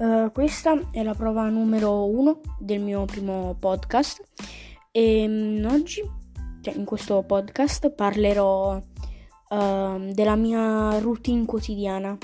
Uh, 0.00 0.32
questa 0.32 0.80
è 0.92 1.02
la 1.02 1.12
prova 1.12 1.50
numero 1.50 2.06
uno 2.06 2.40
del 2.58 2.80
mio 2.80 3.04
primo 3.04 3.54
podcast 3.60 4.22
e 4.90 5.26
um, 5.28 5.70
oggi, 5.70 6.00
cioè 6.62 6.74
in 6.74 6.86
questo 6.86 7.22
podcast, 7.22 7.90
parlerò 7.90 8.76
uh, 8.76 10.12
della 10.14 10.36
mia 10.36 10.98
routine 11.00 11.44
quotidiana. 11.44 12.16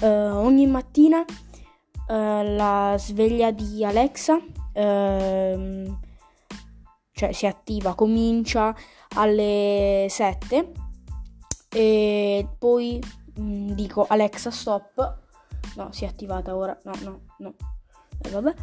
Uh, 0.00 0.06
ogni 0.06 0.68
mattina 0.68 1.24
la 2.08 2.94
sveglia 2.96 3.50
di 3.50 3.84
Alexa 3.84 4.40
ehm, 4.72 5.98
cioè 7.10 7.32
si 7.32 7.46
attiva, 7.46 7.96
comincia 7.96 8.72
alle 9.16 10.06
7 10.08 10.72
e 11.70 12.48
poi 12.56 13.02
mh, 13.34 13.42
mm, 13.42 13.70
dico 13.70 14.06
Alexa 14.08 14.52
stop 14.52 15.24
No, 15.76 15.92
si 15.92 16.04
è 16.04 16.06
attivata 16.06 16.56
ora. 16.56 16.76
No, 16.84 16.92
no, 17.02 17.20
no. 17.38 17.54
Eh, 18.22 18.30
vabbè. 18.30 18.54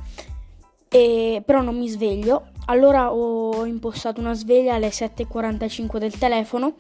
E, 0.90 1.42
però 1.46 1.62
non 1.62 1.78
mi 1.78 1.88
sveglio. 1.90 2.50
Allora 2.66 3.14
ho 3.14 3.66
impostato 3.66 4.20
una 4.20 4.34
sveglia 4.34 4.76
alle 4.76 4.90
7.45 4.90 5.98
del 5.98 6.18
telefono. 6.18 6.76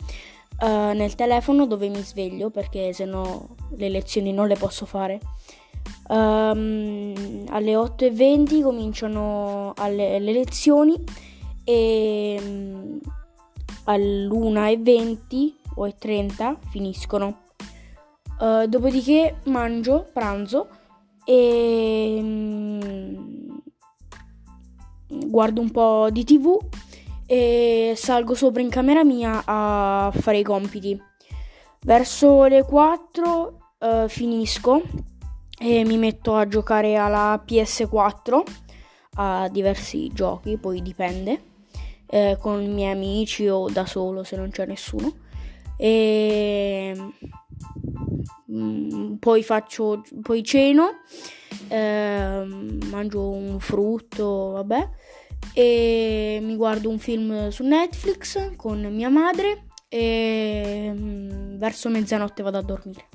Uh, 0.60 0.94
nel 0.94 1.16
telefono 1.16 1.66
dove 1.66 1.90
mi 1.90 2.02
sveglio 2.04 2.52
perché 2.52 2.94
se 2.94 3.06
no 3.06 3.56
le 3.76 3.90
lezioni 3.90 4.32
non 4.32 4.48
le 4.48 4.56
posso 4.56 4.86
fare. 4.86 5.20
Um, 6.08 7.46
alle 7.50 7.74
8.20 7.74 8.62
cominciano 8.62 9.74
alle, 9.76 10.20
le 10.20 10.32
lezioni 10.32 10.96
e 11.64 12.38
um, 12.40 13.00
all'1.20 13.86 15.54
o 15.76 15.94
30 15.94 16.60
finiscono. 16.70 17.43
Uh, 18.40 18.66
dopodiché 18.68 19.38
mangio, 19.46 20.08
pranzo 20.12 20.68
e 21.24 22.18
um, 22.20 23.62
guardo 25.08 25.62
un 25.62 25.72
po' 25.72 26.10
di 26.12 26.24
tv 26.24 26.58
e 27.26 27.94
salgo 27.96 28.34
sopra 28.36 28.62
in 28.62 28.70
camera 28.70 29.04
mia 29.04 29.44
a 29.46 30.12
fare 30.14 30.40
i 30.40 30.44
compiti. 30.44 31.00
Verso 31.86 32.46
le 32.46 32.64
4 32.64 33.58
uh, 33.80 33.86
eh, 33.86 34.06
finisco 34.08 34.82
e 35.60 35.84
mi 35.86 35.98
metto 35.98 36.36
a 36.36 36.48
giocare 36.48 36.96
alla 36.96 37.42
PS4 37.46 38.44
a 39.16 39.48
diversi 39.50 40.10
giochi, 40.14 40.58
poi 40.58 40.82
dipende, 40.82 41.42
eh, 42.08 42.38
con 42.40 42.62
i 42.62 42.68
miei 42.68 42.92
amici 42.92 43.48
o 43.48 43.70
da 43.70 43.86
solo 43.86 44.24
se 44.24 44.36
non 44.36 44.50
c'è 44.50 44.66
nessuno. 44.66 45.12
E 45.78 46.63
Mm, 48.54 49.16
poi 49.16 49.42
faccio, 49.42 50.04
poi 50.22 50.44
ceno, 50.44 51.02
eh, 51.68 52.44
mangio 52.90 53.30
un 53.30 53.60
frutto, 53.60 54.52
vabbè, 54.52 54.90
e 55.54 56.40
mi 56.42 56.56
guardo 56.56 56.90
un 56.90 57.00
film 57.00 57.50
su 57.50 57.64
Netflix 57.64 58.56
con 58.56 58.82
mia 58.94 59.10
madre 59.10 59.66
e 59.90 60.92
mm, 60.94 61.58
verso 61.58 61.90
mezzanotte 61.90 62.44
vado 62.44 62.58
a 62.60 62.62
dormire. 62.62 63.08